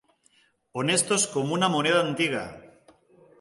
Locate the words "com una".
1.35-1.69